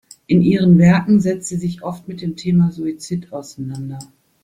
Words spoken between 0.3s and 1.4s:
ihren Werken